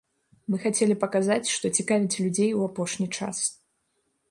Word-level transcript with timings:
Мы 0.53 0.59
хацелі 0.63 0.95
паказаць, 1.03 1.51
што 1.57 1.71
цікавіць 1.81 2.19
людзей 2.25 2.51
у 2.61 2.65
апошні 2.71 3.07
час. 3.17 3.45